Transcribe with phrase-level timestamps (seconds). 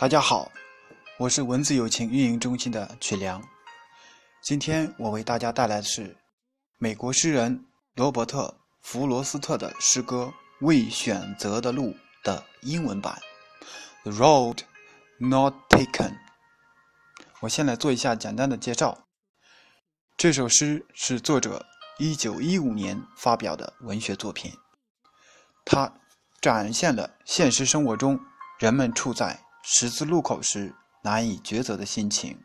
[0.00, 0.52] 大家好，
[1.16, 3.42] 我是文字友情运营中心的曲良。
[4.40, 6.16] 今天我为大家带来的是
[6.76, 8.42] 美国诗人罗伯特·
[8.80, 10.32] 弗罗斯特的诗歌
[10.64, 11.86] 《未选择的路》
[12.22, 13.20] 的英文版
[14.12, 14.58] 《The Road
[15.18, 16.10] Not Taken》。
[17.40, 19.08] 我先来做一下简单的介绍。
[20.16, 21.66] 这首诗是作者
[21.98, 24.52] 1915年发表的文学作品，
[25.64, 25.92] 它
[26.40, 28.20] 展现了现实生活中
[28.60, 29.40] 人们处在
[29.70, 32.42] 十字路口时难以抉择的心情。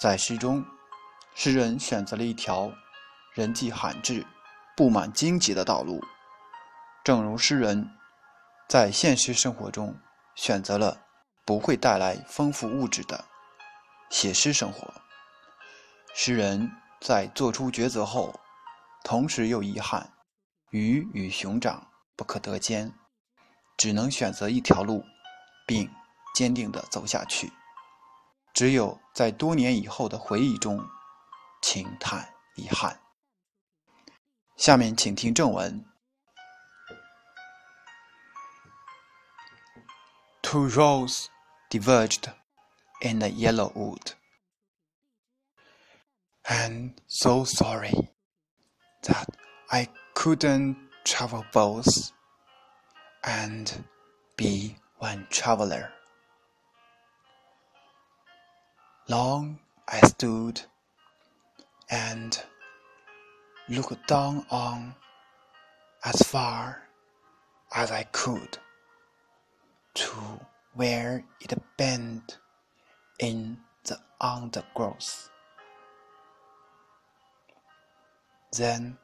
[0.00, 0.64] 在诗中，
[1.34, 2.72] 诗人选择了一条
[3.34, 4.24] 人迹罕至、
[4.76, 6.00] 布满荆棘的道路，
[7.02, 7.90] 正如诗人
[8.68, 9.98] 在现实生活中
[10.36, 11.02] 选择了
[11.44, 13.24] 不会带来丰富物质的
[14.08, 14.94] 写诗生活。
[16.14, 18.38] 诗人在做出抉择后，
[19.02, 20.12] 同时又遗憾
[20.70, 22.94] 鱼与熊掌不可得兼，
[23.76, 25.04] 只能选择一条路，
[25.66, 25.90] 并
[26.35, 27.51] 坚定地走下去。
[28.53, 30.85] 只有在多年以后的回忆中，
[31.61, 32.99] 轻叹遗憾。
[34.57, 35.85] 下面请听正文：
[40.41, 41.27] Two roads
[41.69, 42.33] diverged
[43.01, 44.13] in the yellow wood.
[46.43, 48.09] I'm so sorry
[49.03, 49.27] that
[49.69, 52.09] I couldn't travel both
[53.23, 53.71] and
[54.35, 55.91] be one traveler.
[59.08, 60.62] Long I stood
[61.88, 62.42] and
[63.68, 64.96] looked down on
[66.04, 66.82] as far
[67.72, 68.58] as I could
[69.94, 70.40] to
[70.74, 72.38] where it bent
[73.20, 75.30] in the undergrowth.
[78.56, 78.98] Then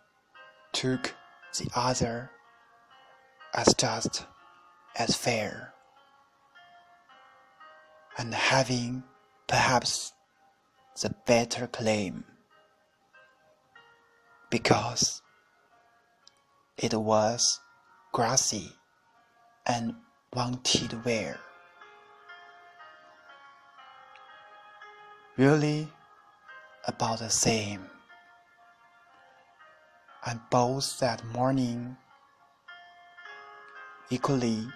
[0.73, 1.15] took
[1.57, 2.33] the other
[3.55, 4.27] as just
[4.97, 5.75] as fair,
[8.19, 9.05] and having
[9.53, 10.15] perhaps
[11.03, 12.25] the better claim,
[14.49, 15.21] because
[16.79, 17.61] it was
[18.13, 18.73] grassy
[19.67, 19.95] and
[20.35, 21.39] wanted wear.
[25.37, 25.87] Really
[26.89, 27.85] about the same
[30.25, 31.95] and both that morning
[34.09, 34.67] equally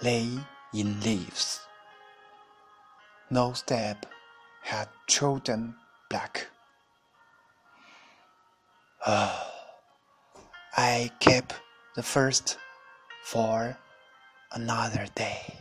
[0.00, 0.30] lay
[0.72, 1.60] in leaves.
[3.28, 4.06] No step
[4.64, 5.74] had chosen
[6.08, 6.46] black.
[9.04, 9.38] Uh,
[10.74, 11.54] I kept
[11.94, 12.56] the first
[13.24, 13.76] for
[14.52, 15.54] another day.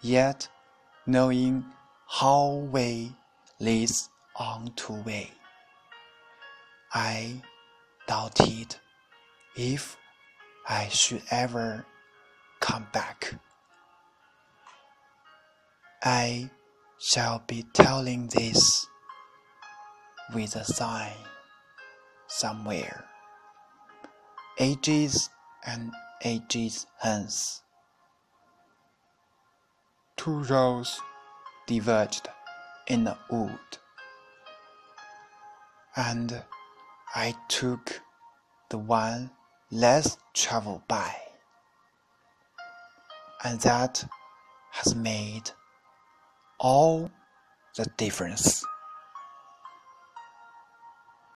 [0.00, 0.48] Yet,
[1.06, 1.66] knowing
[2.08, 3.12] how way
[3.60, 5.30] leads on to way.
[6.94, 7.42] I
[8.08, 8.74] doubted
[9.54, 9.98] if
[10.66, 11.84] I should ever
[12.60, 13.34] come back.
[16.02, 16.50] I
[16.98, 18.86] shall be telling this
[20.32, 21.12] with a sign
[22.26, 23.04] somewhere,
[24.58, 25.28] ages
[25.66, 25.92] and
[26.24, 27.62] ages hence.
[30.16, 30.98] Two roads
[31.66, 32.28] diverged
[32.86, 33.58] in the wood,
[35.96, 36.42] and
[37.14, 38.00] I took
[38.70, 39.32] the one
[39.70, 41.14] less traveled by,
[43.44, 44.02] and that
[44.70, 45.50] has made
[46.60, 47.10] all
[47.76, 48.64] the difference.